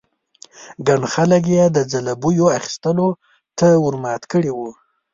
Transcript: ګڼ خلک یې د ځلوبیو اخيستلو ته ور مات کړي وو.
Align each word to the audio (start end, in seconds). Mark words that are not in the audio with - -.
ګڼ 0.87 1.01
خلک 1.13 1.43
یې 1.55 1.63
د 1.69 1.77
ځلوبیو 1.91 2.47
اخيستلو 2.59 3.09
ته 3.57 3.67
ور 3.83 3.95
مات 4.03 4.23
کړي 4.31 4.51
وو. 4.57 4.69